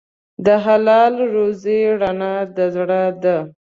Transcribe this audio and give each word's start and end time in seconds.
د 0.45 0.47
حلال 0.65 1.13
روزي 1.33 1.79
رڼا 2.01 2.35
د 2.55 2.57
زړه 2.75 3.03
ده. 3.23 3.37